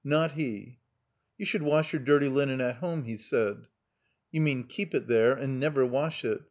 Not 0.03 0.31
he. 0.31 0.79
'*You 1.37 1.45
should 1.45 1.61
wash 1.61 1.93
your 1.93 2.01
dirty 2.01 2.27
linen 2.27 2.59
at 2.59 2.77
home," 2.77 3.03
he 3.03 3.17
said. 3.17 3.67
"You 4.31 4.41
mean 4.41 4.63
keep 4.63 4.95
it 4.95 5.05
there 5.05 5.33
and 5.33 5.59
never 5.59 5.85
wash 5.85 6.25
it. 6.25 6.39